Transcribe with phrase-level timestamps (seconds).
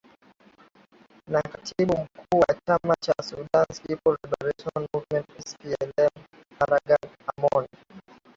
[1.27, 6.09] na katibu mkuu wa chama cha sudan peoples liberation movement splm
[6.59, 7.67] pargan amoon